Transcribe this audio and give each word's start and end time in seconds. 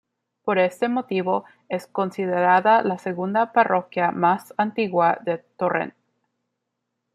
Por 0.43 0.57
este 0.57 0.87
motivo, 0.89 1.45
es 1.69 1.85
considerada 1.85 2.81
la 2.81 2.97
segunda 2.97 3.53
parroquia 3.53 4.09
más 4.09 4.51
antigua 4.57 5.19
de 5.23 5.37
Torrent. 5.37 5.93